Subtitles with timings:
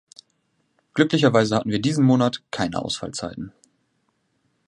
[0.95, 3.53] Glücklicherweise hatten wir diesen Monat keine Ausfallzeiten.